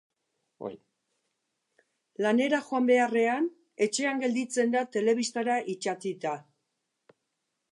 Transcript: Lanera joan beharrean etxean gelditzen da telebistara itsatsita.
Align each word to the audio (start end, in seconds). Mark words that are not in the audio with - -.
Lanera 2.25 2.61
joan 2.69 2.87
beharrean 2.91 3.49
etxean 3.87 4.23
gelditzen 4.25 4.73
da 4.77 4.83
telebistara 4.97 5.59
itsatsita. 5.75 6.33